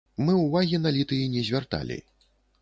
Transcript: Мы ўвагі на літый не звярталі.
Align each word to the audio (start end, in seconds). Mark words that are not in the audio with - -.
Мы 0.27 0.33
ўвагі 0.37 0.79
на 0.85 0.93
літый 0.95 1.21
не 1.35 1.45
звярталі. 1.51 1.99